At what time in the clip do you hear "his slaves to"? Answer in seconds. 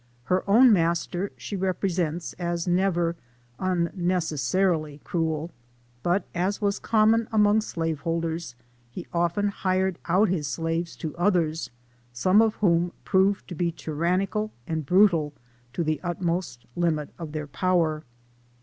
10.29-11.15